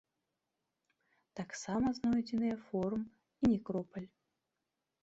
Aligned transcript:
Таксама 1.39 1.87
знойдзеныя 1.99 2.57
форум 2.71 3.01
і 3.11 3.45
некропаль. 3.55 4.11